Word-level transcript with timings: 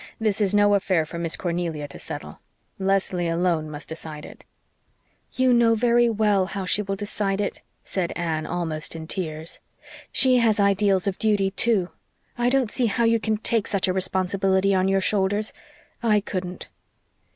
This 0.19 0.41
is 0.41 0.55
no 0.55 0.73
affair 0.73 1.05
for 1.05 1.19
Miss 1.19 1.37
Cornelia 1.37 1.87
to 1.89 1.99
settle. 1.99 2.39
Leslie 2.79 3.27
alone 3.27 3.69
must 3.69 3.87
decide 3.89 4.25
it." 4.25 4.45
"You 5.33 5.53
know 5.53 5.75
very 5.75 6.09
well 6.09 6.47
how 6.47 6.65
she 6.65 6.81
will 6.81 6.95
decide 6.95 7.39
it," 7.39 7.61
said 7.83 8.11
Anne, 8.15 8.47
almost 8.47 8.95
in 8.95 9.05
tears. 9.05 9.59
"She 10.11 10.37
has 10.37 10.59
ideals 10.59 11.05
of 11.05 11.19
duty, 11.19 11.51
too. 11.51 11.89
I 12.35 12.49
don't 12.49 12.71
see 12.71 12.87
how 12.87 13.03
you 13.03 13.19
can 13.19 13.37
take 13.37 13.67
such 13.67 13.87
a 13.87 13.93
responsibility 13.93 14.73
on 14.73 14.87
your 14.87 15.01
shoulders. 15.01 15.53
I 16.01 16.19
couldn't." 16.19 16.67